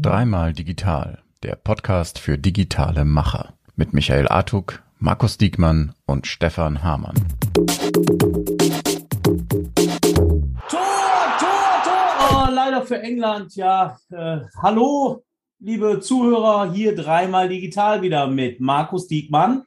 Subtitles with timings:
[0.00, 7.16] Dreimal digital, der Podcast für digitale Macher mit Michael Artuk, Markus Diekmann und Stefan Hamann.
[10.70, 10.78] Tor,
[11.38, 12.30] Tor, Tor!
[12.30, 13.98] Oh, leider für England, ja.
[14.10, 15.22] Äh, hallo,
[15.58, 19.64] liebe Zuhörer, hier dreimal digital wieder mit Markus Diekmann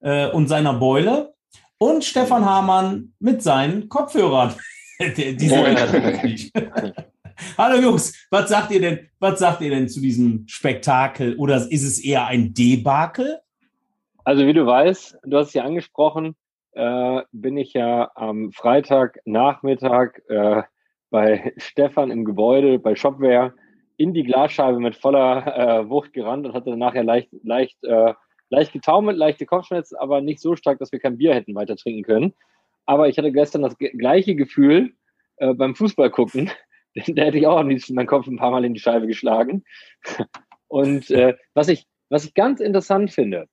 [0.00, 1.34] äh, und seiner Beule
[1.78, 4.54] und Stefan Hamann mit seinen Kopfhörern.
[7.58, 11.82] Hallo Jungs, was sagt ihr denn, was sagt ihr denn zu diesem Spektakel oder ist
[11.82, 13.40] es eher ein Debakel?
[14.24, 16.36] Also wie du weißt, du hast es ja angesprochen,
[16.72, 20.62] äh, bin ich ja am Freitagnachmittag äh,
[21.10, 23.52] bei Stefan im Gebäude, bei Shopware,
[23.96, 28.14] in die Glasscheibe mit voller äh, Wucht gerannt und hatte nachher leicht, leicht, äh,
[28.48, 32.04] leicht getaumelt, leichte Kopfschmerzen, aber nicht so stark, dass wir kein Bier hätten weiter trinken
[32.04, 32.34] können.
[32.86, 34.94] Aber ich hatte gestern das gleiche Gefühl
[35.36, 36.50] äh, beim Fußball gucken.
[36.94, 39.64] da hätte ich auch am liebsten meinen Kopf ein paar Mal in die Scheibe geschlagen.
[40.68, 43.48] Und äh, was, ich, was ich ganz interessant finde,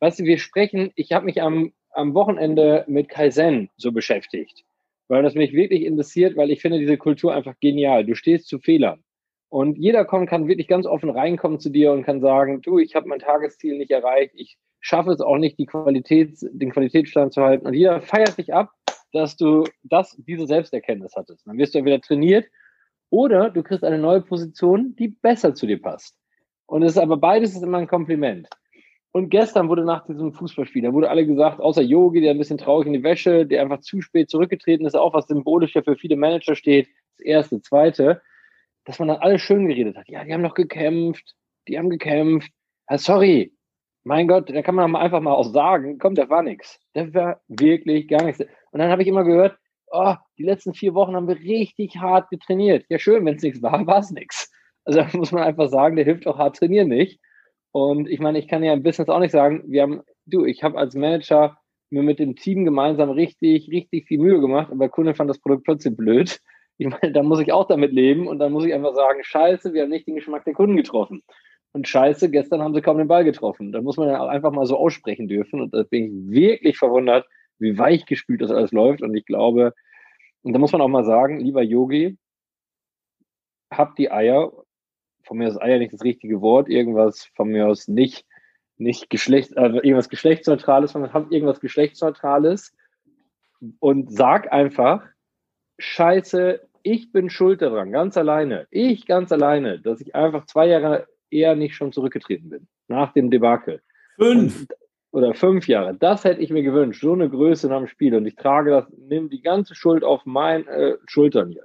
[0.00, 4.64] weißt du, wir sprechen, ich habe mich am, am Wochenende mit Kaizen so beschäftigt,
[5.08, 8.04] weil das mich wirklich interessiert, weil ich finde diese Kultur einfach genial.
[8.04, 9.02] Du stehst zu Fehlern.
[9.48, 13.08] Und jeder kann wirklich ganz offen reinkommen zu dir und kann sagen, du, ich habe
[13.08, 17.66] mein Tagesziel nicht erreicht, ich schaffe es auch nicht, die Qualität, den Qualitätsstand zu halten.
[17.66, 18.70] Und jeder feiert dich ab,
[19.12, 21.44] dass du das, diese Selbsterkenntnis hattest.
[21.44, 22.46] Dann wirst du wieder trainiert
[23.10, 26.16] oder du kriegst eine neue Position, die besser zu dir passt.
[26.66, 28.48] Und es ist aber beides ist immer ein Kompliment.
[29.10, 32.58] Und gestern wurde nach diesem Fußballspiel, da wurde alle gesagt, außer Yogi, der ein bisschen
[32.58, 35.96] traurig in die Wäsche, der einfach zu spät zurückgetreten ist, auch was symbolisch ja für
[35.96, 38.22] viele Manager steht, das erste, zweite,
[38.84, 40.08] dass man dann alles schön geredet hat.
[40.08, 41.34] Ja, die haben noch gekämpft,
[41.66, 42.52] die haben gekämpft.
[42.88, 43.55] Ja, sorry,
[44.06, 46.78] mein Gott, da kann man einfach mal auch sagen, komm, da war nichts.
[46.94, 48.40] Da war wirklich gar nichts.
[48.70, 52.30] Und dann habe ich immer gehört, oh, die letzten vier Wochen haben wir richtig hart
[52.30, 52.86] getrainiert.
[52.88, 54.52] Ja, schön, wenn es nichts war, war es nichts.
[54.84, 57.20] Also da muss man einfach sagen, der hilft auch hart trainieren nicht.
[57.72, 60.62] Und ich meine, ich kann ja im Business auch nicht sagen, wir haben, du, ich
[60.62, 61.58] habe als Manager
[61.90, 65.40] mir mit dem Team gemeinsam richtig, richtig viel Mühe gemacht, aber der Kunde fand das
[65.40, 66.40] Produkt plötzlich blöd.
[66.78, 69.72] Ich meine, da muss ich auch damit leben und dann muss ich einfach sagen, scheiße,
[69.72, 71.22] wir haben nicht den Geschmack der Kunden getroffen.
[71.76, 73.70] Und scheiße, gestern haben sie kaum den Ball getroffen.
[73.70, 75.60] Da muss man ja auch einfach mal so aussprechen dürfen.
[75.60, 77.26] Und da bin ich wirklich verwundert,
[77.58, 79.02] wie weich gespült das alles läuft.
[79.02, 79.74] Und ich glaube,
[80.40, 82.16] und da muss man auch mal sagen, lieber Yogi,
[83.70, 84.50] hab die Eier,
[85.22, 88.24] von mir aus Eier nicht das richtige Wort, irgendwas von mir aus nicht,
[88.78, 92.74] nicht Geschlecht, also irgendwas Geschlechtsneutrales, sondern hab irgendwas Geschlechtsneutrales
[93.80, 95.06] und sag einfach,
[95.76, 101.06] scheiße, ich bin schuld daran, ganz alleine, ich ganz alleine, dass ich einfach zwei Jahre
[101.30, 103.82] eher nicht schon zurückgetreten bin, nach dem Debakel.
[104.16, 104.60] Fünf.
[104.60, 104.68] Und
[105.16, 105.94] oder fünf Jahre.
[105.94, 108.14] Das hätte ich mir gewünscht, so eine Größe nach dem Spiel.
[108.14, 111.64] Und ich trage das, nehme die ganze Schuld auf meinen äh, Schultern hier.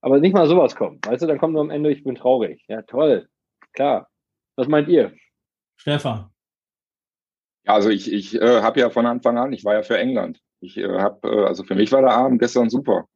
[0.00, 1.06] Aber nicht mal sowas kommt.
[1.06, 2.64] Weißt du, dann kommt nur am Ende, ich bin traurig.
[2.66, 3.28] Ja, toll.
[3.74, 4.08] Klar.
[4.56, 5.14] Was meint ihr?
[5.76, 6.30] Stefan.
[7.64, 10.40] Ja, also ich, ich äh, habe ja von Anfang an, ich war ja für England.
[10.58, 13.06] Ich äh, habe, äh, also für mich war der Abend gestern super.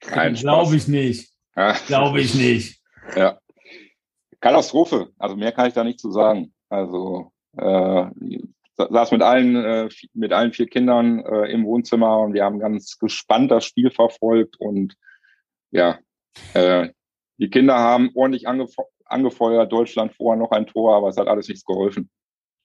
[0.00, 1.32] Glaube ich nicht.
[1.54, 1.74] Ja.
[1.86, 2.82] Glaube ich nicht.
[3.14, 3.38] Ja.
[4.40, 5.08] Katastrophe.
[5.18, 6.52] Also mehr kann ich da nicht zu sagen.
[6.68, 8.06] Also äh,
[8.76, 12.98] saß mit allen, äh, mit allen vier Kindern äh, im Wohnzimmer und wir haben ganz
[12.98, 14.94] gespannt das Spiel verfolgt und
[15.70, 15.98] ja,
[16.54, 16.90] äh,
[17.38, 18.74] die Kinder haben ordentlich angef
[19.08, 22.10] angefeuert, Deutschland vorher noch ein Tor, aber es hat alles nichts geholfen.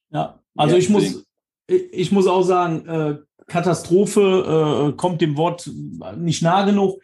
[0.09, 1.23] Ja, also ich muss,
[1.67, 5.69] ich muss auch sagen, äh, Katastrophe äh, kommt dem Wort
[6.17, 6.99] nicht nah genug.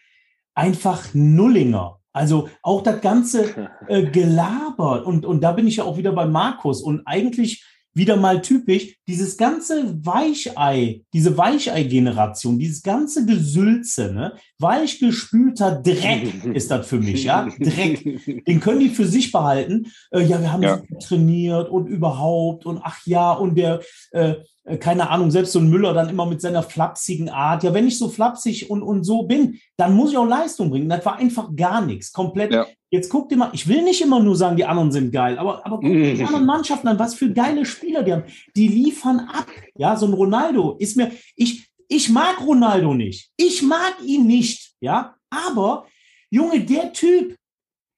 [0.55, 1.99] Einfach Nullinger.
[2.17, 5.05] Also auch das ganze äh, Gelaber.
[5.05, 6.81] Und, und da bin ich ja auch wieder bei Markus.
[6.81, 7.63] Und eigentlich
[7.93, 14.33] wieder mal typisch, dieses ganze Weichei, diese Weichei-Generation, dieses ganze Gesülze, ne?
[14.59, 18.45] Weichgespülter Dreck ist das für mich, ja, Dreck.
[18.45, 19.87] Den können die für sich behalten.
[20.11, 20.81] Äh, ja, wir haben ja.
[21.01, 23.81] trainiert und überhaupt und ach ja, und der,
[24.11, 24.35] äh,
[24.67, 27.63] äh, keine Ahnung, selbst so ein Müller dann immer mit seiner flapsigen Art.
[27.63, 30.89] Ja, wenn ich so flapsig und, und so bin, dann muss ich auch Leistung bringen.
[30.89, 32.11] Das war einfach gar nichts.
[32.11, 32.53] Komplett.
[32.53, 32.65] Ja.
[32.89, 35.65] Jetzt guck dir mal, ich will nicht immer nur sagen, die anderen sind geil, aber,
[35.65, 38.23] aber guck dir die anderen Mannschaften an, was für geile Spieler die haben.
[38.55, 39.47] Die liefern ab.
[39.75, 43.31] Ja, so ein Ronaldo ist mir, ich, ich mag Ronaldo nicht.
[43.37, 44.73] Ich mag ihn nicht.
[44.79, 45.87] Ja, aber,
[46.29, 47.35] Junge, der Typ,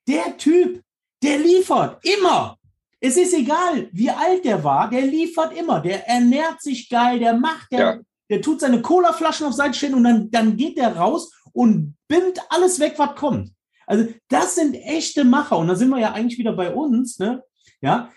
[0.07, 0.81] der Typ,
[1.23, 2.57] der liefert immer.
[2.99, 7.33] Es ist egal, wie alt der war, der liefert immer, der ernährt sich geil, der
[7.33, 7.99] macht, der, ja.
[8.29, 12.39] der tut seine Colaflaschen auf Seite stehen und dann, dann geht der raus und bimmt
[12.49, 13.51] alles weg, was kommt.
[13.87, 17.41] Also das sind echte Macher und da sind wir ja eigentlich wieder bei uns, ne?
[17.81, 18.11] Ja,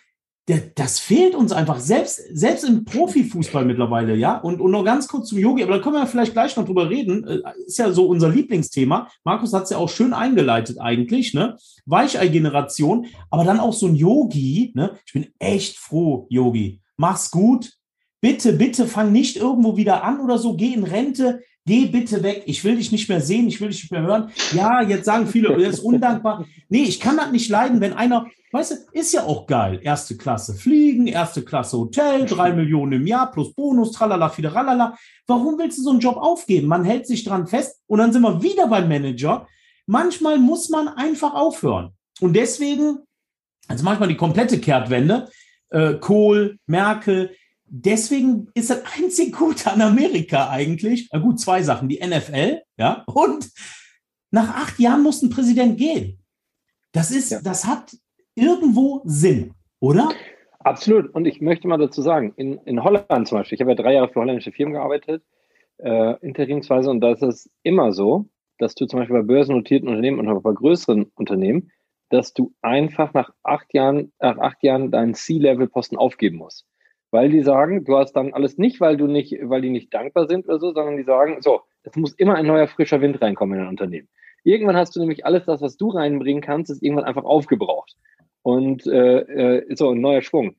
[0.47, 4.39] das fehlt uns einfach, selbst, selbst im Profifußball mittlerweile, ja.
[4.39, 6.91] Und, und noch ganz kurz zum Yogi, aber da können wir vielleicht gleich noch drüber
[6.91, 7.25] reden.
[7.25, 9.09] Äh, ist ja so unser Lieblingsthema.
[9.23, 11.56] Markus hat es ja auch schön eingeleitet eigentlich, ne?
[11.87, 14.99] Weichei-Generation, aber dann auch so ein Yogi, ne?
[15.06, 16.81] Ich bin echt froh, Yogi.
[16.97, 17.73] Mach's gut.
[18.21, 20.56] Bitte, bitte fang nicht irgendwo wieder an oder so.
[20.56, 21.41] Geh in Rente.
[21.64, 22.43] Geh bitte weg.
[22.47, 23.47] Ich will dich nicht mehr sehen.
[23.47, 24.31] Ich will dich nicht mehr hören.
[24.53, 26.44] Ja, jetzt sagen viele, er ist undankbar.
[26.69, 29.81] Nee, ich kann das nicht leiden, wenn einer Weißt du, ist ja auch geil.
[29.82, 34.94] Erste Klasse Fliegen, erste Klasse Hotel, drei Millionen im Jahr plus Bonus, tralala, fideralala.
[35.26, 36.69] Warum willst du so einen Job aufgeben?
[36.69, 39.49] Man hält sich dran fest und dann sind wir wieder beim Manager.
[39.87, 41.93] Manchmal muss man einfach aufhören.
[42.20, 42.99] Und deswegen,
[43.69, 45.31] also manchmal die komplette Kehrtwende,
[45.70, 47.35] äh, Kohl, Merkel,
[47.72, 53.02] deswegen ist das einzig Gute an Amerika eigentlich, na gut, zwei Sachen, die NFL, ja,
[53.06, 53.50] und
[54.30, 56.19] nach acht Jahren muss ein Präsident gehen.
[56.92, 57.40] Das ist, ja.
[57.42, 57.96] das hat
[58.34, 60.10] irgendwo Sinn, oder?
[60.60, 61.12] Absolut.
[61.14, 63.94] Und ich möchte mal dazu sagen, in, in Holland zum Beispiel, ich habe ja drei
[63.94, 65.24] Jahre für holländische Firmen gearbeitet,
[65.78, 68.28] äh, interimsweise, und da ist es immer so,
[68.58, 71.72] dass du zum Beispiel bei börsennotierten Unternehmen und auch bei größeren Unternehmen,
[72.10, 76.66] dass du einfach nach acht Jahren, nach acht Jahren deinen C-Level-Posten aufgeben musst.
[77.12, 80.26] Weil die sagen, du hast dann alles nicht, weil du nicht, weil die nicht dankbar
[80.26, 83.59] sind oder so, sondern die sagen, so, es muss immer ein neuer frischer Wind reinkommen
[83.59, 84.09] in ein Unternehmen.
[84.44, 87.94] Irgendwann hast du nämlich alles das, was du reinbringen kannst, ist irgendwann einfach aufgebraucht
[88.41, 89.19] und äh,
[89.59, 90.56] äh, so ein neuer Schwung.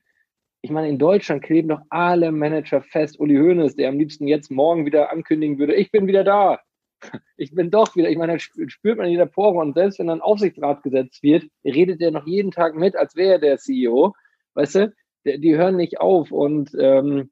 [0.62, 3.18] Ich meine, in Deutschland kleben doch alle Manager fest.
[3.18, 6.60] Uli Hoeneß, der am liebsten jetzt morgen wieder ankündigen würde, ich bin wieder da.
[7.36, 8.08] Ich bin doch wieder.
[8.08, 9.58] Ich meine, das spürt man in jeder Pore.
[9.58, 13.32] Und selbst wenn dann Aufsichtsrat gesetzt wird, redet er noch jeden Tag mit, als wäre
[13.32, 14.14] er der CEO.
[14.54, 16.30] Weißt du, die, die hören nicht auf.
[16.32, 17.30] Und ähm,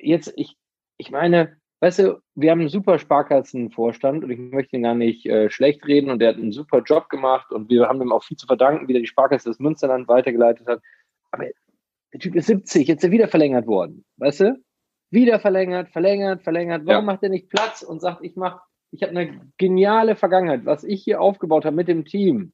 [0.00, 0.56] jetzt, ich,
[0.96, 5.26] ich meine, weißt du, wir haben einen super Sparkassenvorstand und ich möchte ihn gar nicht
[5.26, 8.24] äh, schlecht reden und der hat einen super Job gemacht und wir haben ihm auch
[8.24, 10.80] viel zu verdanken, wie der die Sparkasse des Münsterland weitergeleitet hat.
[11.30, 11.44] Aber
[12.12, 14.64] der Typ ist 70, jetzt ist er wieder verlängert worden, weißt du?
[15.10, 16.86] Wieder verlängert, verlängert, verlängert.
[16.86, 17.12] Warum ja.
[17.12, 20.64] macht er nicht Platz und sagt, ich mach, ich habe eine geniale Vergangenheit.
[20.64, 22.52] Was ich hier aufgebaut habe mit dem Team,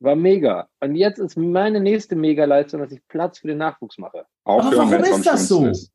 [0.00, 0.68] war mega.
[0.80, 4.24] Und jetzt ist meine nächste Mega-Leistung, dass ich Platz für den Nachwuchs mache.
[4.44, 5.66] Aber warum ist das so?
[5.66, 5.92] Ist.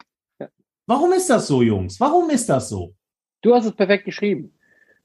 [0.86, 2.00] Warum ist das so, Jungs?
[2.00, 2.94] Warum ist das so?
[3.42, 4.54] Du hast es perfekt geschrieben.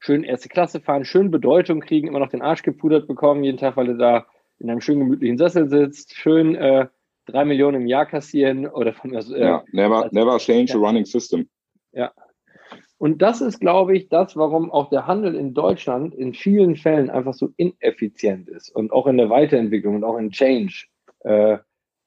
[0.01, 3.77] Schön erste Klasse fahren, schön Bedeutung kriegen, immer noch den Arsch gepudert bekommen, jeden Tag,
[3.77, 4.27] weil du da
[4.59, 6.87] in einem schönen gemütlichen Sessel sitzt, schön äh,
[7.27, 9.19] drei Millionen im Jahr kassieren oder von mir.
[9.19, 10.77] Äh, ja, never, never change ja.
[10.77, 11.49] a running system.
[11.93, 12.13] Ja.
[12.99, 17.11] Und das ist, glaube ich, das, warum auch der Handel in Deutschland in vielen Fällen
[17.11, 20.87] einfach so ineffizient ist und auch in der Weiterentwicklung und auch in Change.
[21.21, 21.59] Äh,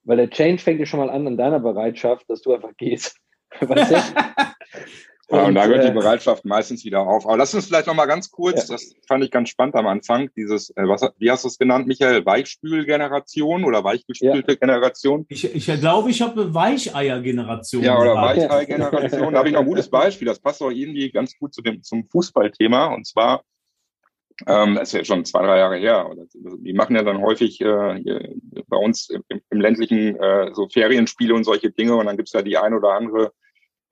[0.04, 3.18] weil der Change fängt ja schon mal an an deiner Bereitschaft, dass du einfach gehst.
[5.32, 7.26] Ja, und, da hört die äh, Bereitschaft meistens wieder auf.
[7.26, 8.74] Aber lass uns vielleicht noch mal ganz kurz, ja.
[8.74, 11.86] das fand ich ganz spannend am Anfang, dieses, äh, was, wie hast du es genannt,
[11.86, 14.58] Michael, Weichspülgeneration oder weichgespülte ja.
[14.58, 15.24] Generation?
[15.30, 17.82] Ich, ich glaube, ich habe Weicheier-Generation.
[17.82, 19.32] Ja, oder Weichei-Generation.
[19.32, 20.26] Da habe ich noch ein gutes Beispiel.
[20.26, 22.92] Das passt auch irgendwie ganz gut zu dem, zum Fußballthema.
[22.94, 23.42] Und zwar,
[24.46, 26.10] ähm, das ist ja schon zwei, drei Jahre her.
[26.34, 28.34] Die machen ja dann häufig äh,
[28.66, 31.96] bei uns im, im ländlichen äh, so Ferienspiele und solche Dinge.
[31.96, 33.32] Und dann gibt's ja die ein oder andere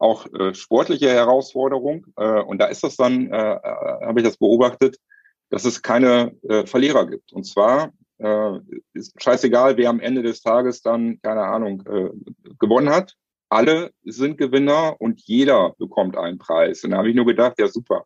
[0.00, 2.06] auch äh, sportliche Herausforderung.
[2.16, 4.96] Äh, und da ist das dann, äh, äh, habe ich das beobachtet,
[5.50, 7.32] dass es keine äh, Verlierer gibt.
[7.32, 8.58] Und zwar äh,
[8.94, 12.10] ist scheißegal, wer am Ende des Tages dann, keine Ahnung, äh,
[12.58, 13.14] gewonnen hat.
[13.50, 16.82] Alle sind Gewinner und jeder bekommt einen Preis.
[16.82, 18.04] Und da habe ich nur gedacht, ja super.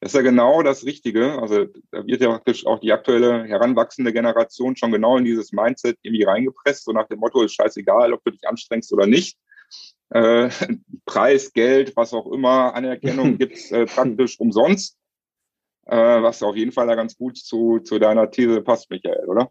[0.00, 1.40] Das ist ja genau das Richtige.
[1.40, 5.96] Also da wird ja praktisch auch die aktuelle heranwachsende Generation schon genau in dieses Mindset
[6.02, 9.38] irgendwie reingepresst, so nach dem Motto, ist scheißegal, ob du dich anstrengst oder nicht
[10.10, 10.48] äh,
[11.06, 14.96] Preis, Geld, was auch immer, Anerkennung gibt's äh, praktisch umsonst.
[15.86, 19.50] Äh, was auf jeden Fall da ganz gut zu, zu deiner These passt, Michael, oder?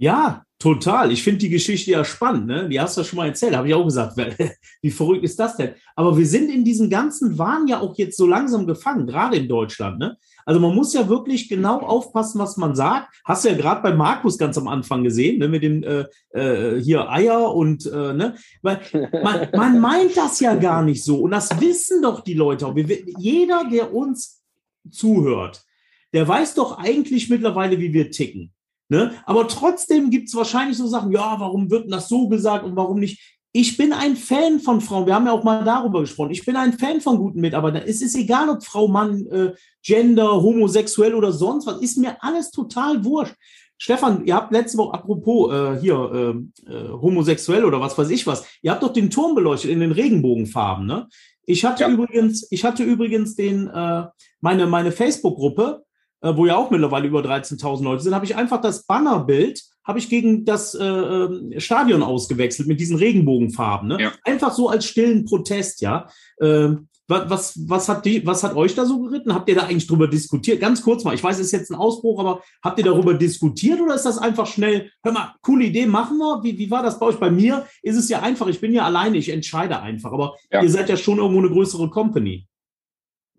[0.00, 1.10] Ja, total.
[1.10, 2.46] Ich finde die Geschichte ja spannend.
[2.46, 2.68] Ne?
[2.68, 4.16] Die hast du ja schon mal erzählt, habe ich auch gesagt.
[4.82, 5.74] Wie verrückt ist das denn?
[5.96, 9.48] Aber wir sind in diesem ganzen Wahn ja auch jetzt so langsam gefangen, gerade in
[9.48, 9.98] Deutschland.
[9.98, 10.16] Ne?
[10.46, 13.12] Also man muss ja wirklich genau aufpassen, was man sagt.
[13.24, 15.48] Hast du ja gerade bei Markus ganz am Anfang gesehen, ne?
[15.48, 18.36] mit dem äh, äh, hier Eier und äh, ne?
[18.62, 18.80] Weil
[19.24, 21.18] man, man meint das ja gar nicht so.
[21.22, 22.76] Und das wissen doch die Leute auch.
[22.76, 24.44] Jeder, der uns
[24.90, 25.64] zuhört,
[26.12, 28.52] der weiß doch eigentlich mittlerweile, wie wir ticken.
[28.88, 29.12] Ne?
[29.26, 33.00] Aber trotzdem gibt es wahrscheinlich so Sachen, ja, warum wird das so gesagt und warum
[33.00, 33.36] nicht?
[33.52, 35.06] Ich bin ein Fan von Frauen.
[35.06, 36.30] Wir haben ja auch mal darüber gesprochen.
[36.30, 37.82] Ich bin ein Fan von guten Mitarbeitern.
[37.86, 39.52] Es ist egal, ob Frau, Mann, äh,
[39.82, 41.80] Gender, homosexuell oder sonst was.
[41.80, 43.34] Ist mir alles total wurscht.
[43.78, 48.26] Stefan, ihr habt letzte Woche, apropos äh, hier äh, äh, homosexuell oder was weiß ich
[48.26, 51.08] was, ihr habt doch den Turm beleuchtet in den Regenbogenfarben, ne?
[51.46, 51.88] Ich hatte ja.
[51.88, 54.04] übrigens, ich hatte übrigens den äh,
[54.40, 55.84] meine meine Facebook-Gruppe
[56.20, 59.98] äh, wo ja auch mittlerweile über 13.000 Leute sind, habe ich einfach das Bannerbild habe
[59.98, 63.88] ich gegen das äh, ähm, Stadion ausgewechselt mit diesen Regenbogenfarben.
[63.88, 63.96] Ne?
[63.98, 64.12] Ja.
[64.22, 66.06] Einfach so als stillen Protest, ja.
[66.42, 69.34] Ähm, was, was, hat die, was hat euch da so geritten?
[69.34, 70.60] Habt ihr da eigentlich drüber diskutiert?
[70.60, 73.80] Ganz kurz mal, ich weiß, es ist jetzt ein Ausbruch, aber habt ihr darüber diskutiert
[73.80, 76.42] oder ist das einfach schnell, hör mal, coole Idee, machen wir?
[76.42, 77.16] Wie, wie war das bei euch?
[77.16, 80.62] Bei mir ist es ja einfach, ich bin ja alleine, ich entscheide einfach, aber ja.
[80.62, 82.46] ihr seid ja schon irgendwo eine größere Company.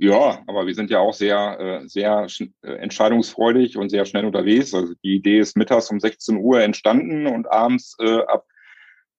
[0.01, 2.25] Ja, aber wir sind ja auch sehr, äh, sehr
[2.61, 4.73] äh, entscheidungsfreudig und sehr schnell unterwegs.
[4.73, 8.45] Also die Idee ist mittags um 16 Uhr entstanden und abends äh, ab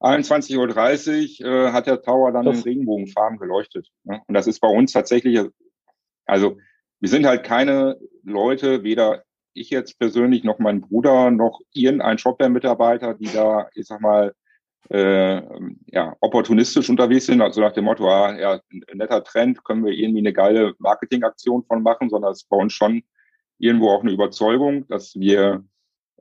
[0.00, 3.88] 21.30 Uhr äh, hat der Tower dann das in Regenbogenfarben geleuchtet.
[4.04, 4.22] Ne?
[4.26, 5.38] Und das ist bei uns tatsächlich,
[6.24, 6.56] also
[6.98, 9.22] wir sind halt keine Leute, weder
[9.52, 14.34] ich jetzt persönlich noch mein Bruder noch irgendein Shopware-Mitarbeiter, die da, ich sag mal,
[14.88, 15.42] äh,
[15.86, 19.92] ja, opportunistisch unterwegs sind, also nach dem Motto, ah, ja, ein netter Trend, können wir
[19.92, 23.02] irgendwie eine geile Marketingaktion von machen, sondern es ist bei uns schon
[23.58, 25.64] irgendwo auch eine Überzeugung, dass wir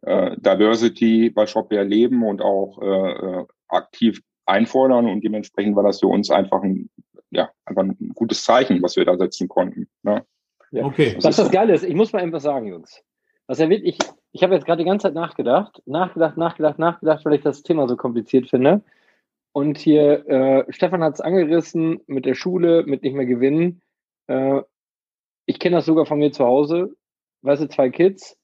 [0.01, 6.08] äh, Diversity bei Shopware leben und auch äh, aktiv einfordern und dementsprechend war das für
[6.08, 6.89] uns einfach ein,
[7.32, 9.88] ja, einfach ein gutes Zeichen, was wir da setzen konnten.
[10.04, 10.25] Ne?
[10.72, 10.86] Ja.
[10.86, 11.18] Okay.
[11.22, 13.01] Was das Geile ist, ich muss mal etwas sagen, Jungs.
[13.48, 13.98] Was er wirklich,
[14.32, 17.88] ich habe jetzt gerade die ganze Zeit nachgedacht, nachgedacht, nachgedacht, nachgedacht, weil ich das Thema
[17.88, 18.84] so kompliziert finde.
[19.52, 23.82] Und hier, äh, Stefan hat es angerissen mit der Schule, mit nicht mehr gewinnen.
[24.28, 24.62] Äh,
[25.46, 26.96] ich kenne das sogar von mir zu Hause.
[27.42, 28.38] Weißt du, zwei Kids.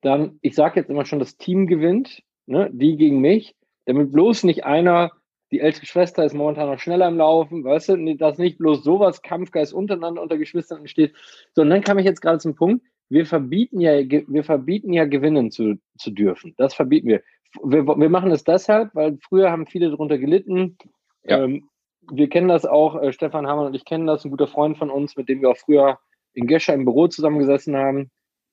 [0.00, 2.70] Dann, ich sage jetzt immer schon, das Team gewinnt, ne?
[2.72, 3.54] die gegen mich
[3.88, 5.12] damit bloß nicht einer,
[5.50, 9.22] die ältere Schwester ist momentan noch schneller im Laufen, weißt du, dass nicht bloß sowas
[9.22, 11.14] Kampfgeist untereinander unter Geschwistern entsteht.
[11.54, 15.04] So, und dann kam ich jetzt gerade zum Punkt, wir verbieten ja, wir verbieten ja
[15.06, 16.54] gewinnen zu, zu dürfen.
[16.56, 17.22] Das verbieten wir.
[17.62, 17.86] wir.
[17.86, 20.76] Wir machen es deshalb, weil früher haben viele darunter gelitten.
[21.24, 21.44] Ja.
[21.44, 21.68] Ähm,
[22.10, 24.90] wir kennen das auch, äh, Stefan Hamann und ich kennen das, ein guter Freund von
[24.90, 25.98] uns, mit dem wir auch früher
[26.34, 28.10] in Gescher im Büro zusammengesessen haben.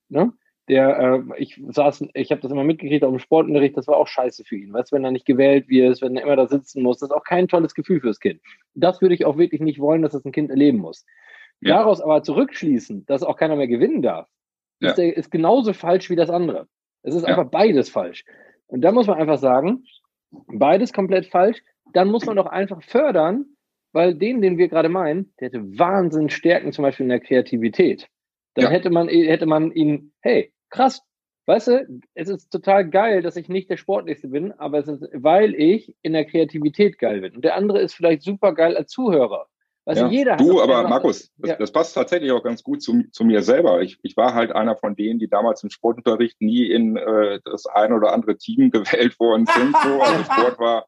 [0.08, 0.32] Ne?
[0.68, 4.08] der, äh, ich saß, ich habe das immer mitgekriegt auch im Sportunterricht, das war auch
[4.08, 4.72] scheiße für ihn.
[4.72, 7.16] Weißt du, wenn er nicht gewählt wird, wenn er immer da sitzen muss, das ist
[7.16, 8.40] auch kein tolles Gefühl fürs Kind.
[8.74, 11.04] Das würde ich auch wirklich nicht wollen, dass das ein Kind erleben muss.
[11.60, 11.76] Ja.
[11.76, 14.28] Daraus aber zurückschließen, dass auch keiner mehr gewinnen darf,
[14.80, 14.90] ja.
[14.90, 16.68] ist, ist genauso falsch wie das andere.
[17.02, 17.28] Es ist ja.
[17.28, 18.24] einfach beides falsch.
[18.66, 19.84] Und da muss man einfach sagen,
[20.30, 21.62] beides komplett falsch.
[21.92, 23.46] Dann muss man doch einfach fördern,
[23.92, 28.08] weil den, den wir gerade meinen, der hätte Wahnsinn Stärken, zum Beispiel in der Kreativität.
[28.54, 31.02] Dann hätte man, hätte man ihn, hey, krass.
[31.44, 35.08] Weißt du, es ist total geil, dass ich nicht der Sportlichste bin, aber es ist,
[35.12, 37.36] weil ich in der Kreativität geil bin.
[37.36, 39.46] Und der andere ist vielleicht super geil als Zuhörer.
[39.86, 40.08] Weißt ja.
[40.08, 41.56] du, jeder du, aber Markus, das, ja.
[41.56, 43.82] das, passt tatsächlich auch ganz gut zu, zu mir selber.
[43.82, 47.66] Ich, ich, war halt einer von denen, die damals im Sportunterricht nie in äh, das
[47.66, 49.76] ein oder andere Team gewählt worden sind.
[49.84, 50.02] So.
[50.02, 50.86] Also Sport war,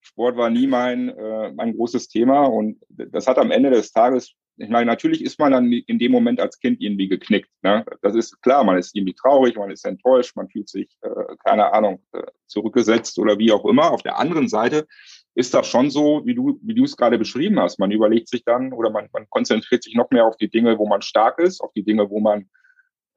[0.00, 4.34] Sport war nie mein, äh, mein großes Thema und das hat am Ende des Tages
[4.58, 7.50] ich meine, natürlich ist man dann in dem Moment als Kind irgendwie geknickt.
[7.62, 7.84] Ne?
[8.02, 11.72] Das ist klar, man ist irgendwie traurig, man ist enttäuscht, man fühlt sich, äh, keine
[11.72, 13.90] Ahnung, äh, zurückgesetzt oder wie auch immer.
[13.90, 14.86] Auf der anderen Seite
[15.34, 17.78] ist das schon so, wie du, wie du es gerade beschrieben hast.
[17.78, 20.86] Man überlegt sich dann oder man, man konzentriert sich noch mehr auf die Dinge, wo
[20.86, 22.50] man stark ist, auf die Dinge, wo man,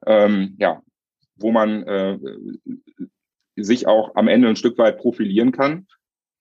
[0.06, 0.82] ähm, ja,
[1.36, 2.18] wo man äh,
[3.56, 5.86] sich auch am Ende ein Stück weit profilieren kann.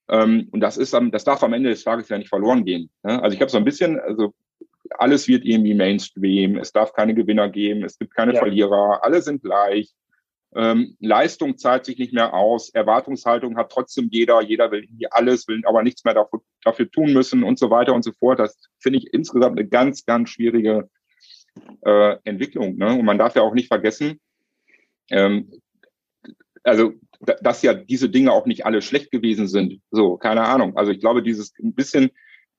[0.08, 2.90] Ähm, und das ist, das darf am Ende des Tages ja nicht verloren gehen.
[3.04, 3.22] Ne?
[3.22, 4.34] Also ich habe so ein bisschen, also
[4.92, 8.40] alles wird irgendwie Mainstream, es darf keine Gewinner geben, es gibt keine ja.
[8.40, 9.94] Verlierer, alle sind gleich.
[10.56, 15.62] Ähm, Leistung zahlt sich nicht mehr aus, Erwartungshaltung hat trotzdem jeder, jeder will alles, will
[15.66, 18.40] aber nichts mehr dafür, dafür tun müssen und so weiter und so fort.
[18.40, 20.90] Das finde ich insgesamt eine ganz, ganz schwierige
[21.82, 22.78] äh, Entwicklung.
[22.78, 22.98] Ne?
[22.98, 24.20] Und man darf ja auch nicht vergessen,
[25.10, 25.52] ähm,
[26.64, 26.94] also
[27.42, 29.82] dass ja diese Dinge auch nicht alle schlecht gewesen sind.
[29.92, 30.78] So, keine Ahnung.
[30.78, 32.12] Also ich glaube, dieses ein bisschen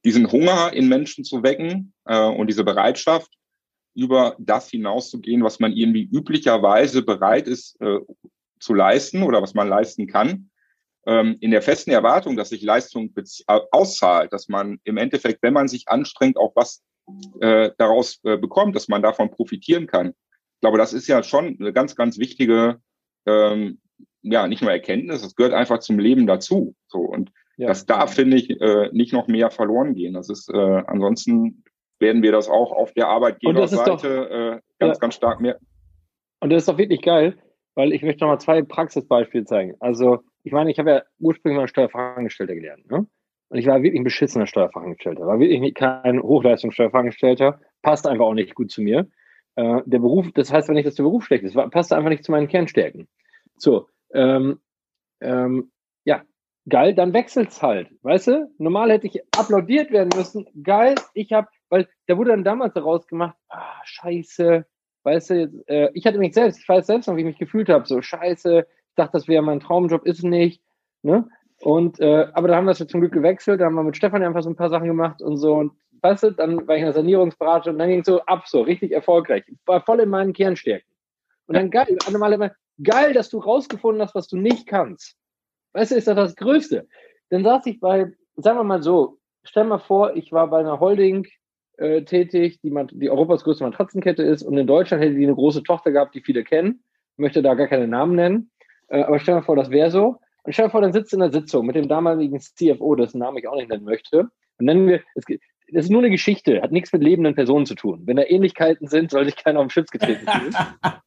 [0.05, 3.31] diesen Hunger in Menschen zu wecken äh, und diese Bereitschaft,
[3.97, 7.99] über das hinauszugehen, was man irgendwie üblicherweise bereit ist äh,
[8.61, 10.50] zu leisten oder was man leisten kann,
[11.07, 13.15] ähm, in der festen Erwartung, dass sich Leistung
[13.71, 16.83] auszahlt, dass man im Endeffekt, wenn man sich anstrengt, auch was
[17.41, 20.09] äh, daraus äh, bekommt, dass man davon profitieren kann.
[20.09, 22.81] Ich glaube, das ist ja schon eine ganz, ganz wichtige,
[23.26, 23.81] ähm,
[24.23, 26.75] ja, nicht nur Erkenntnis, es gehört einfach zum Leben dazu.
[26.88, 27.69] So und ja.
[27.69, 30.12] Das darf, finde ich, äh, nicht noch mehr verloren gehen.
[30.12, 31.65] Das ist, äh, ansonsten
[31.99, 35.00] werden wir das auch auf der Arbeitgeberseite äh, ganz, ja.
[35.00, 35.59] ganz stark mehr.
[36.41, 37.38] Und das ist doch wirklich geil,
[37.75, 39.75] weil ich möchte noch mal zwei Praxisbeispiele zeigen.
[39.81, 43.07] Also, ich meine, ich habe ja ursprünglich mal Steuerfachangestellter gelernt, ne?
[43.49, 48.55] Und ich war wirklich ein beschissener Steuerfachangestellter, war wirklich kein Hochleistungssteuerfachangestellter, passt einfach auch nicht
[48.55, 49.09] gut zu mir.
[49.55, 52.25] Äh, der Beruf, das heißt aber nicht, dass der Beruf schlecht ist, passt einfach nicht
[52.25, 53.09] zu meinen Kernstärken.
[53.57, 54.61] So, ähm,
[55.21, 55.71] ähm,
[56.05, 56.23] ja,
[56.69, 57.88] geil, dann wechselt's halt.
[58.03, 58.50] Weißt du?
[58.59, 60.47] Normal hätte ich applaudiert werden müssen.
[60.62, 64.65] Geil, ich habe, weil da wurde dann damals daraus gemacht, ah, scheiße,
[65.05, 67.69] weißt du, äh, ich hatte mich selbst, ich weiß selbst noch, wie ich mich gefühlt
[67.69, 70.63] habe, so scheiße, ich dachte, das wäre mein Traumjob, ist es nicht,
[71.03, 71.29] ne?
[71.61, 74.23] Und, äh, aber da haben wir es zum Glück gewechselt, da haben wir mit Stefan
[74.23, 75.55] einfach so ein paar Sachen gemacht und so.
[75.55, 78.47] Und weißt du, dann war ich in der Sanierungsberatung und dann ging es so ab,
[78.47, 79.45] so richtig erfolgreich.
[79.47, 80.89] Ich war voll in meinen Kernstärken.
[81.47, 85.17] Und dann geil, Male immer, geil, dass du rausgefunden hast, was du nicht kannst.
[85.73, 86.87] Weißt du, ist das das Größte.
[87.31, 90.81] Dann saß ich bei, sagen wir mal so, stell mal vor, ich war bei einer
[90.81, 91.27] Holding
[91.76, 95.62] äh, tätig, die, die Europas größte Matratzenkette ist und in Deutschland hätte die eine große
[95.62, 96.83] Tochter gehabt, die viele kennen.
[97.12, 98.50] Ich möchte da gar keine Namen nennen.
[98.88, 100.18] Äh, aber stell mal vor, das wäre so.
[100.42, 103.38] Und stell dir vor, dann sitzt in der Sitzung mit dem damaligen CFO, dessen Namen
[103.38, 104.28] ich auch nicht nennen möchte.
[104.59, 105.25] Und nennen wir, es,
[105.73, 108.02] das ist nur eine Geschichte, hat nichts mit lebenden Personen zu tun.
[108.04, 110.54] Wenn da Ähnlichkeiten sind, soll sich keiner auf den Schütz getreten fühlen.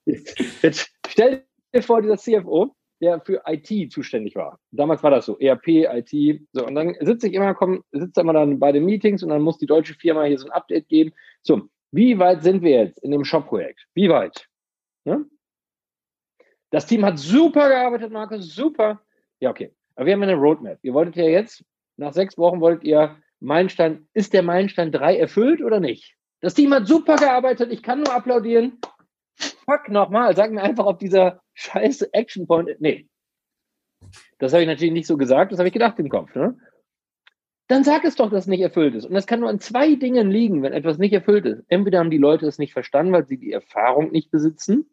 [0.62, 4.60] Jetzt stell dir vor, dieser CFO, der für IT zuständig war.
[4.72, 6.42] Damals war das so, ERP, IT.
[6.52, 9.42] So, und dann sitze ich immer, komm, sitze immer dann bei den Meetings und dann
[9.42, 11.12] muss die deutsche Firma hier so ein Update geben.
[11.42, 13.88] So, wie weit sind wir jetzt in dem Shop-Projekt?
[13.94, 14.48] Wie weit?
[15.06, 15.22] Ja?
[16.72, 19.02] Das Team hat super gearbeitet, Markus, super.
[19.40, 19.74] Ja, okay.
[19.96, 20.80] Aber wir haben eine Roadmap.
[20.82, 21.64] Ihr wolltet ja jetzt,
[21.98, 26.16] nach sechs Wochen wolltet ihr Meilenstein, ist der Meilenstein 3 erfüllt oder nicht?
[26.42, 28.80] Das Team hat super gearbeitet, ich kann nur applaudieren.
[29.70, 33.08] Fuck nochmal, sag mir einfach, ob dieser scheiße Action Point, nee.
[34.40, 36.34] Das habe ich natürlich nicht so gesagt, das habe ich gedacht im Kopf.
[36.34, 36.58] Ne?
[37.68, 39.06] Dann sag es doch, dass es nicht erfüllt ist.
[39.06, 41.64] Und das kann nur an zwei Dingen liegen, wenn etwas nicht erfüllt ist.
[41.68, 44.90] Entweder haben die Leute es nicht verstanden, weil sie die Erfahrung nicht besitzen.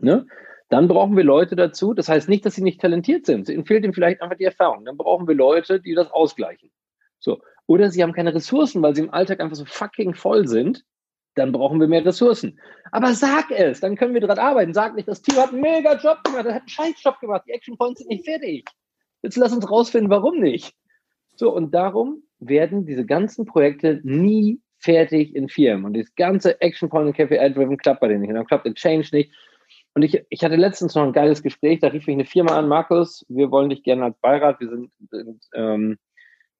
[0.00, 0.26] Ne?
[0.68, 1.94] Dann brauchen wir Leute dazu.
[1.94, 3.48] Das heißt nicht, dass sie nicht talentiert sind.
[3.48, 4.84] Ihnen fehlt ihnen vielleicht einfach die Erfahrung.
[4.84, 6.72] Dann brauchen wir Leute, die das ausgleichen.
[7.20, 7.40] So.
[7.66, 10.84] Oder sie haben keine Ressourcen, weil sie im Alltag einfach so fucking voll sind.
[11.34, 12.58] Dann brauchen wir mehr Ressourcen.
[12.90, 14.74] Aber sag es, dann können wir daran arbeiten.
[14.74, 17.42] Sag nicht, das Team hat einen mega Job gemacht, das hat einen scheiß Job gemacht,
[17.46, 18.68] die Action Points sind nicht fertig.
[19.22, 20.74] Jetzt lass uns rausfinden, warum nicht.
[21.36, 25.86] So, und darum werden diese ganzen Projekte nie fertig in Firmen.
[25.86, 28.30] Und das ganze Action Point und KPI-Driven klappt bei denen nicht.
[28.30, 29.32] Und dann klappt der Change nicht.
[29.94, 32.68] Und ich, ich hatte letztens noch ein geiles Gespräch, da rief mich eine Firma an,
[32.68, 35.98] Markus, wir wollen dich gerne als Beirat, wir sind, sind ähm,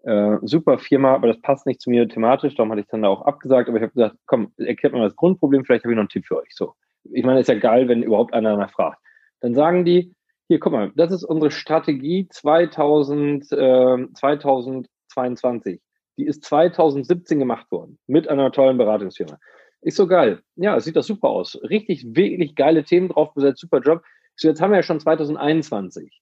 [0.05, 3.09] äh, super Firma, aber das passt nicht zu mir thematisch, darum hatte ich dann da
[3.09, 6.03] auch abgesagt, aber ich habe gesagt, komm, erklärt mal das Grundproblem, vielleicht habe ich noch
[6.03, 6.51] einen Tipp für euch.
[6.51, 6.75] So.
[7.05, 8.99] Ich meine, ist ja geil, wenn überhaupt einer danach fragt.
[9.41, 10.15] Dann sagen die,
[10.49, 15.81] hier, guck mal, das ist unsere Strategie 2000, äh, 2022.
[16.19, 19.39] Die ist 2017 gemacht worden mit einer tollen Beratungsfirma.
[19.81, 20.41] Ist so geil.
[20.57, 21.59] Ja, es sieht das super aus.
[21.63, 24.03] Richtig, wirklich geile Themen drauf besetzt, super Job.
[24.37, 26.21] So, jetzt haben wir ja schon 2021.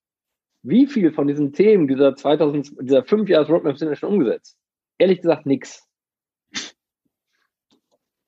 [0.63, 4.59] Wie viel von diesen Themen dieser 2000, dieser fünf Jahres Roadmap sind ja schon umgesetzt?
[4.99, 5.87] Ehrlich gesagt, nix.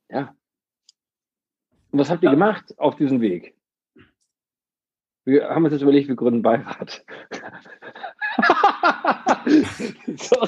[0.09, 0.35] Ja.
[1.90, 2.35] Und was habt ihr ja.
[2.35, 3.55] gemacht auf diesem Weg?
[5.25, 7.05] Wir haben uns jetzt überlegt, wir gründen Beirat.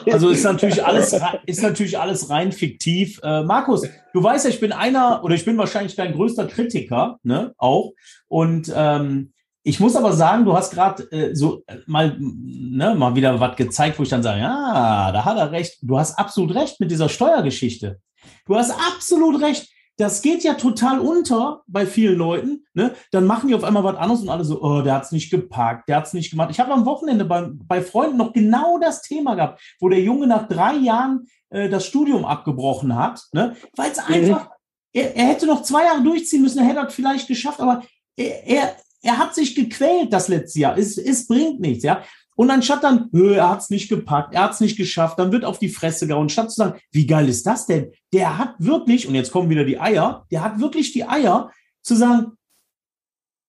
[0.06, 1.16] also ist natürlich alles,
[1.46, 3.20] ist natürlich alles rein fiktiv.
[3.22, 7.20] Äh, Markus, du weißt ja, ich bin einer oder ich bin wahrscheinlich dein größter Kritiker,
[7.22, 7.92] ne, auch.
[8.26, 9.33] Und ähm,
[9.64, 13.56] ich muss aber sagen, du hast gerade äh, so äh, mal, ne, mal wieder was
[13.56, 15.78] gezeigt, wo ich dann sage, ja, da hat er recht.
[15.82, 17.98] Du hast absolut recht mit dieser Steuergeschichte.
[18.46, 22.64] Du hast absolut recht das geht ja total unter bei vielen Leuten.
[22.74, 22.94] Ne?
[23.12, 25.88] Dann machen die auf einmal was anderes und alle so, oh, der hat's nicht gepackt,
[25.88, 26.50] der hat's nicht gemacht.
[26.50, 30.26] Ich habe am Wochenende bei, bei Freunden noch genau das Thema gehabt, wo der Junge
[30.26, 33.56] nach drei Jahren äh, das Studium abgebrochen hat, ne?
[33.76, 34.50] weil es einfach,
[34.92, 37.82] er, er hätte noch zwei Jahre durchziehen müssen, er hätte das vielleicht geschafft, aber
[38.16, 40.78] er, er, er hat sich gequält das letzte Jahr.
[40.78, 42.02] Es, es bringt nichts, ja.
[42.36, 45.44] Und anstatt dann, er hat es nicht gepackt, er hat es nicht geschafft, dann wird
[45.44, 46.28] auf die Fresse gehauen.
[46.28, 47.92] Statt zu sagen, wie geil ist das denn?
[48.12, 51.94] Der hat wirklich, und jetzt kommen wieder die Eier, der hat wirklich die Eier zu
[51.94, 52.32] sagen,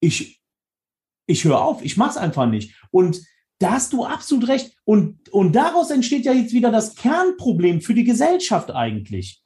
[0.01, 0.39] ich,
[1.25, 2.75] ich höre auf, ich mach's einfach nicht.
[2.91, 3.21] Und
[3.59, 4.75] da hast du absolut recht.
[4.83, 9.41] Und, und daraus entsteht ja jetzt wieder das Kernproblem für die Gesellschaft eigentlich.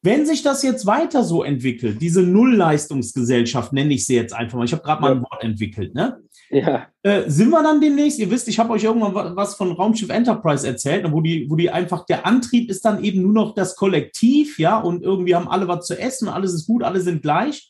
[0.00, 4.64] Wenn sich das jetzt weiter so entwickelt, diese Nullleistungsgesellschaft nenne ich sie jetzt einfach mal,
[4.64, 6.20] ich habe gerade mal ein Wort entwickelt, ne?
[6.50, 6.86] Ja.
[7.02, 10.66] Äh, sind wir dann demnächst, ihr wisst, ich habe euch irgendwann was von Raumschiff Enterprise
[10.66, 14.58] erzählt, wo die, wo die einfach, der Antrieb ist dann eben nur noch das Kollektiv,
[14.58, 17.68] ja, und irgendwie haben alle was zu essen, alles ist gut, alle sind gleich.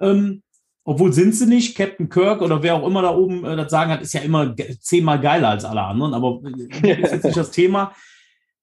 [0.00, 0.42] Ähm,
[0.84, 3.90] obwohl sind sie nicht, Captain Kirk oder wer auch immer da oben äh, das sagen
[3.90, 6.40] hat, ist ja immer zehnmal geiler als alle anderen, aber
[6.82, 7.92] äh, ist jetzt nicht das Thema.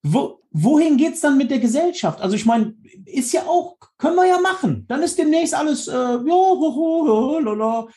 [0.08, 2.22] Wo, wohin geht's dann mit der Gesellschaft?
[2.22, 4.86] Also ich meine, ist ja auch, können wir ja machen.
[4.88, 7.88] Dann ist demnächst alles, äh, ja, lala,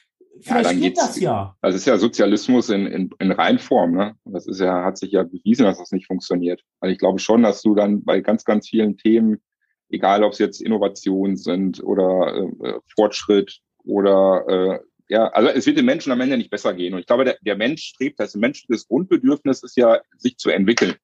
[0.41, 1.57] Vielleicht ja, geht das ja.
[1.61, 3.93] Das ist ja Sozialismus in, in, in Reinform.
[3.93, 4.15] Ne?
[4.25, 6.63] Das ist ja, hat sich ja bewiesen, dass das nicht funktioniert.
[6.81, 9.43] Also ich glaube schon, dass du dann bei ganz, ganz vielen Themen,
[9.91, 14.79] egal ob es jetzt Innovationen sind oder äh, Fortschritt oder äh,
[15.11, 16.95] ja, also es wird den Menschen am Ende nicht besser gehen.
[16.95, 20.95] Und ich glaube, der, der Mensch strebt, das menschliches Grundbedürfnis ist ja, sich zu entwickeln.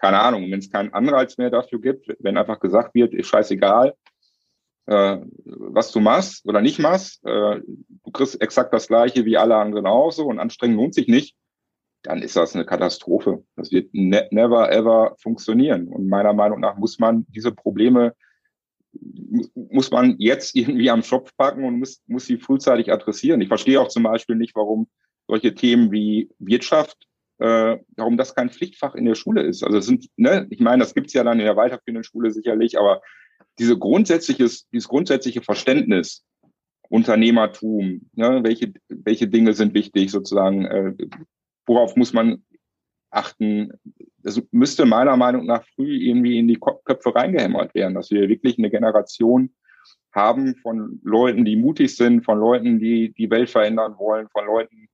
[0.00, 3.94] Keine Ahnung, wenn es keinen Anreiz mehr dafür gibt, wenn einfach gesagt wird, ist scheißegal,
[4.86, 9.56] äh, was du machst oder nicht machst, äh, du kriegst exakt das gleiche wie alle
[9.56, 11.36] anderen auch so und anstrengen lohnt sich nicht,
[12.02, 13.44] dann ist das eine Katastrophe.
[13.56, 15.88] Das wird ne never ever funktionieren.
[15.88, 18.14] Und meiner Meinung nach muss man diese Probleme
[19.54, 23.40] muss man jetzt irgendwie am Schopf packen und muss, muss sie frühzeitig adressieren.
[23.40, 24.88] Ich verstehe auch zum Beispiel nicht, warum
[25.28, 27.06] solche Themen wie Wirtschaft,
[27.40, 29.64] äh, warum das kein Pflichtfach in der Schule ist.
[29.64, 32.78] Also es sind, ne, ich meine, das gibt's ja dann in der weiterführenden Schule sicherlich,
[32.78, 33.00] aber
[33.58, 36.24] diese grundsätzliches, dieses grundsätzliche Verständnis,
[36.88, 40.94] Unternehmertum, ne, welche, welche Dinge sind wichtig sozusagen, äh,
[41.66, 42.44] worauf muss man
[43.10, 43.72] achten,
[44.18, 48.58] das müsste meiner Meinung nach früh irgendwie in die Köpfe reingehämmert werden, dass wir wirklich
[48.58, 49.54] eine Generation
[50.12, 54.88] haben von Leuten, die mutig sind, von Leuten, die die Welt verändern wollen, von Leuten,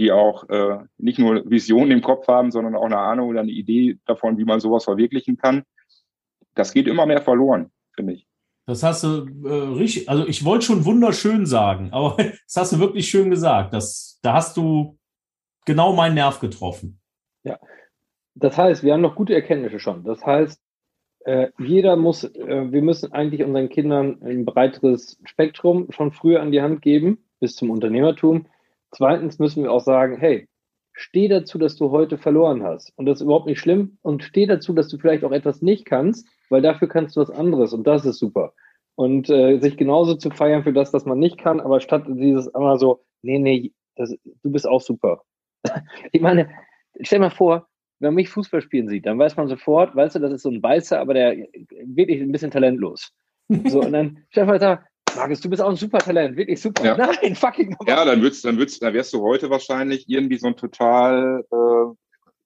[0.00, 3.50] die auch äh, nicht nur Visionen im Kopf haben, sondern auch eine Ahnung oder eine
[3.50, 5.62] Idee davon, wie man sowas verwirklichen kann.
[6.54, 8.26] Das geht immer mehr verloren, finde ich.
[8.64, 12.78] Das hast du äh, richtig, also ich wollte schon wunderschön sagen, aber das hast du
[12.78, 13.74] wirklich schön gesagt.
[13.74, 14.98] Das, da hast du
[15.66, 16.98] genau meinen Nerv getroffen.
[17.42, 17.58] Ja,
[18.34, 20.02] das heißt, wir haben noch gute Erkenntnisse schon.
[20.04, 20.58] Das heißt,
[21.26, 26.52] äh, jeder muss, äh, wir müssen eigentlich unseren Kindern ein breiteres Spektrum schon früher an
[26.52, 28.46] die Hand geben, bis zum Unternehmertum.
[28.92, 30.48] Zweitens müssen wir auch sagen, hey,
[30.92, 32.92] steh dazu, dass du heute verloren hast.
[32.96, 33.98] Und das ist überhaupt nicht schlimm.
[34.02, 37.30] Und steh dazu, dass du vielleicht auch etwas nicht kannst, weil dafür kannst du was
[37.30, 37.72] anderes.
[37.72, 38.52] Und das ist super.
[38.96, 42.48] Und äh, sich genauso zu feiern für das, was man nicht kann, aber statt dieses
[42.48, 45.22] immer so, nee, nee, das, du bist auch super.
[46.12, 46.50] ich meine,
[47.00, 50.18] stell mal vor, wenn man mich Fußball spielen sieht, dann weiß man sofort, weißt du,
[50.18, 51.36] das ist so ein Beißer, aber der
[51.84, 53.12] wirklich ein bisschen talentlos.
[53.66, 54.84] So, und dann mal da,
[55.16, 56.84] Markus, du bist auch ein super Talent, wirklich super.
[56.84, 56.96] Ja.
[56.96, 57.76] Nein, fucking.
[57.86, 61.94] Ja, dann würdest, dann würdest, dann wärst du heute wahrscheinlich irgendwie so ein total, äh,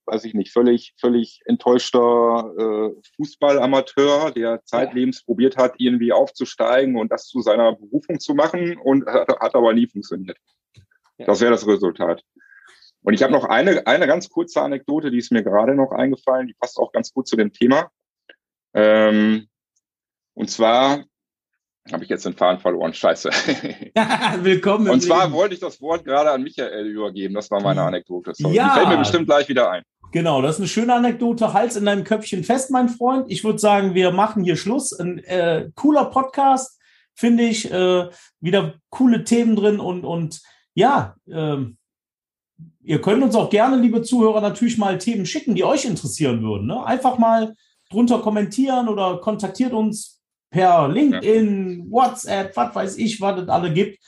[0.07, 5.25] weiß ich nicht, völlig, völlig enttäuschter äh, Fußballamateur, der zeitlebens ja.
[5.27, 9.73] probiert hat, irgendwie aufzusteigen und das zu seiner Berufung zu machen und hat, hat aber
[9.75, 10.39] nie funktioniert.
[11.19, 11.27] Ja.
[11.27, 12.23] Das wäre das Resultat.
[13.03, 16.47] Und ich habe noch eine, eine ganz kurze Anekdote, die ist mir gerade noch eingefallen,
[16.47, 17.91] die passt auch ganz gut zu dem Thema.
[18.73, 19.49] Ähm,
[20.33, 21.05] und zwar
[21.93, 23.29] habe ich jetzt den Faden verloren, scheiße.
[24.43, 24.89] Willkommen.
[24.89, 25.35] Und zwar Leben.
[25.35, 28.33] wollte ich das Wort gerade an Michael übergeben, das war meine Anekdote.
[28.35, 28.55] Sorry.
[28.55, 28.69] Ja.
[28.69, 29.83] Die fällt mir bestimmt gleich wieder ein.
[30.13, 31.53] Genau, das ist eine schöne Anekdote.
[31.53, 33.27] Hals in deinem Köpfchen fest, mein Freund.
[33.31, 34.93] Ich würde sagen, wir machen hier Schluss.
[34.93, 36.81] Ein äh, cooler Podcast,
[37.15, 37.71] finde ich.
[37.71, 38.09] Äh,
[38.41, 40.41] wieder coole Themen drin und, und
[40.75, 41.77] ja, ähm,
[42.87, 46.67] Ihr könnt uns auch gerne, liebe Zuhörer, natürlich mal Themen schicken, die euch interessieren würden.
[46.67, 46.85] Ne?
[46.85, 47.55] Einfach mal
[47.91, 50.14] drunter kommentieren oder kontaktiert uns
[50.55, 51.85] per LinkedIn, ja.
[51.91, 53.99] WhatsApp, was weiß ich, was es alle gibt.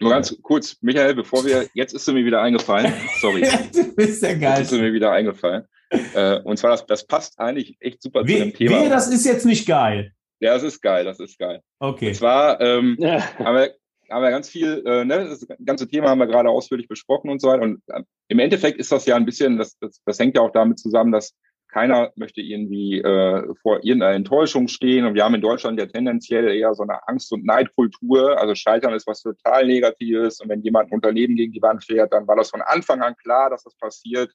[0.00, 3.48] Nur ganz kurz, Michael, bevor wir, jetzt ist es mir wieder eingefallen, sorry.
[3.72, 4.58] du bist ja geil.
[4.58, 5.64] Jetzt ist mir wieder eingefallen.
[5.90, 8.84] Äh, und zwar, das, das passt eigentlich echt super wie, zu dem Thema.
[8.84, 10.12] Wie, das ist jetzt nicht geil.
[10.40, 11.62] Ja, das ist geil, das ist geil.
[11.78, 12.08] Okay.
[12.08, 13.22] Und zwar ähm, ja.
[13.38, 13.74] haben wir
[14.10, 17.40] haben wir ganz viel, äh, ne, das ganze Thema haben wir gerade ausführlich besprochen und
[17.40, 17.62] so weiter.
[17.62, 20.52] Und äh, im Endeffekt ist das ja ein bisschen, das, das, das hängt ja auch
[20.52, 21.34] damit zusammen, dass
[21.68, 25.04] keiner möchte irgendwie äh, vor irgendeiner Enttäuschung stehen.
[25.04, 28.40] Und wir haben in Deutschland ja tendenziell eher so eine Angst- und Neidkultur.
[28.40, 30.40] Also Scheitern ist was total Negatives.
[30.40, 33.16] Und wenn jemand ein Unternehmen gegen die Wand fährt, dann war das von Anfang an
[33.16, 34.32] klar, dass das passiert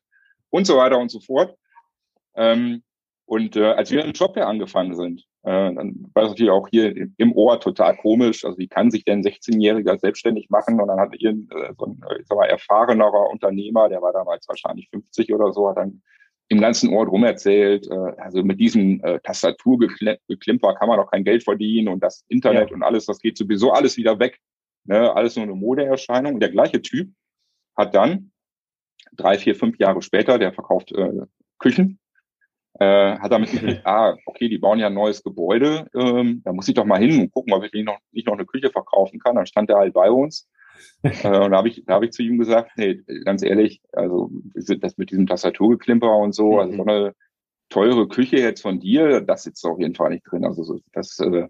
[0.50, 1.56] und so weiter und so fort.
[2.36, 2.84] Ähm,
[3.26, 6.68] und äh, als wir im Job ja angefangen sind, äh, dann war das natürlich auch
[6.68, 8.44] hier im Ohr total komisch.
[8.44, 10.80] Also wie kann sich denn ein 16-Jähriger selbstständig machen?
[10.82, 14.48] Und dann hat ihr äh, so ein ich sag mal, erfahrenerer Unternehmer, der war damals
[14.50, 16.02] wahrscheinlich 50 oder so, hat dann
[16.52, 21.24] im ganzen Ort rum erzählt, äh, also mit diesem äh, Tastaturgeklimper kann man doch kein
[21.24, 22.76] Geld verdienen und das Internet ja.
[22.76, 24.38] und alles, das geht sowieso alles wieder weg.
[24.84, 25.16] Ne?
[25.16, 26.34] Alles nur eine Modeerscheinung.
[26.34, 27.10] Und der gleiche Typ
[27.78, 28.32] hat dann
[29.14, 31.22] drei, vier, fünf Jahre später, der verkauft äh,
[31.58, 32.00] Küchen,
[32.80, 36.68] äh, hat damit gekriegt, ah, okay, die bauen ja ein neues Gebäude, ähm, da muss
[36.68, 39.22] ich doch mal hin und gucken, ob ich nicht noch, nicht noch eine Küche verkaufen
[39.22, 39.36] kann.
[39.36, 40.50] Dann stand er halt bei uns.
[41.04, 44.30] Äh, und da habe ich, da hab ich zu ihm gesagt, hey, ganz ehrlich, also
[44.54, 46.90] das mit diesem Tastaturgeklimper und so, also so mhm.
[46.90, 47.16] eine
[47.70, 50.46] teure Küche jetzt von dir, das sitzt auf jeden Fall nicht drin.
[50.46, 51.48] Also das, äh,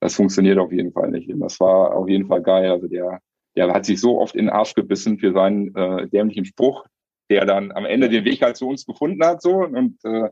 [0.00, 1.32] das funktioniert auf jeden Fall nicht.
[1.32, 2.70] Und das war auf jeden Fall geil.
[2.70, 3.20] Also der,
[3.56, 6.86] der hat sich so oft in den Arsch gebissen für seinen äh, dämlichen Spruch,
[7.30, 9.42] der dann am Ende den Weg halt zu uns gefunden hat.
[9.42, 10.28] So und äh,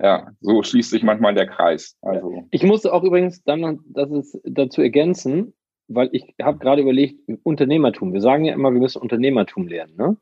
[0.00, 1.96] ja, so schließt sich manchmal der Kreis.
[2.02, 5.54] Also ich musste auch übrigens dann das ist dazu ergänzen,
[5.88, 8.12] weil ich habe gerade überlegt Unternehmertum.
[8.12, 9.96] Wir sagen ja immer, wir müssen Unternehmertum lernen.
[9.96, 10.16] Ne?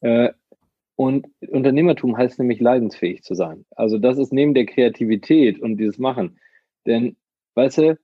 [0.00, 0.32] Äh,
[0.96, 3.64] und Unternehmertum heißt nämlich leidensfähig zu sein.
[3.70, 6.38] Also das ist neben der Kreativität und dieses Machen.
[6.86, 7.16] Denn,
[7.54, 7.98] weißt du,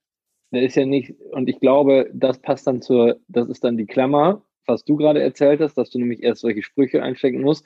[0.50, 3.86] da ist ja nicht, und ich glaube, das passt dann zur, das ist dann die
[3.86, 7.64] Klammer, was du gerade erzählt hast, dass du nämlich erst solche Sprüche einstecken musst.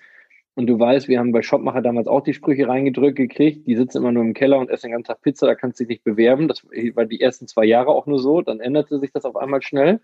[0.55, 3.67] Und du weißt, wir haben bei Shopmacher damals auch die Sprüche reingedrückt gekriegt.
[3.67, 5.85] Die sitzen immer nur im Keller und essen den ganzen Tag Pizza, da kannst du
[5.85, 6.49] dich nicht bewerben.
[6.49, 8.43] Das war die ersten zwei Jahre auch nur so.
[8.43, 10.01] Dann änderte sich das auf einmal schnell.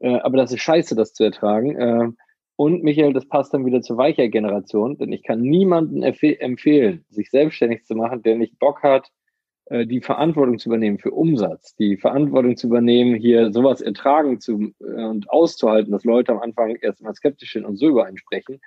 [0.00, 1.76] Äh, aber das ist scheiße, das zu ertragen.
[1.76, 2.08] Äh,
[2.56, 7.84] und Michael, das passt dann wieder zur Weicher-Generation, denn ich kann niemanden empfehlen, sich selbstständig
[7.84, 9.12] zu machen, der nicht Bock hat,
[9.66, 14.72] äh, die Verantwortung zu übernehmen für Umsatz, die Verantwortung zu übernehmen, hier sowas ertragen zu
[14.80, 18.18] äh, und auszuhalten, dass Leute am Anfang erst mal skeptisch sind und so über einen
[18.18, 18.60] sprechen.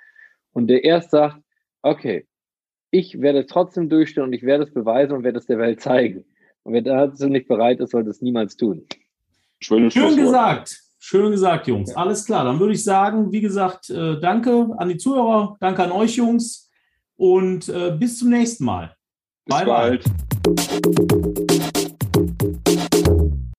[0.52, 1.42] Und der erst sagt,
[1.82, 2.26] okay,
[2.90, 6.24] ich werde trotzdem durchstehen und ich werde es beweisen und werde es der Welt zeigen.
[6.62, 8.86] Und wer dazu nicht bereit ist, sollte es niemals tun.
[9.60, 10.78] Schön gesagt.
[10.98, 11.96] Schön gesagt, Jungs.
[11.96, 12.44] Alles klar.
[12.44, 16.70] Dann würde ich sagen, wie gesagt, äh, danke an die Zuhörer, danke an euch, Jungs.
[17.16, 18.94] Und äh, bis zum nächsten Mal.
[19.44, 20.04] Bis bye, bald.
[20.44, 21.71] Bye.